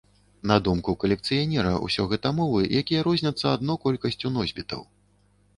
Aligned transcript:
На 0.51 0.55
думку 0.67 0.95
калекцыянера, 1.03 1.73
усё 1.87 2.07
гэта 2.13 2.33
мовы, 2.39 2.61
якія 2.81 3.05
розняцца 3.09 3.47
адно 3.59 3.79
колькасцю 3.85 4.35
носьбітаў. 4.39 4.87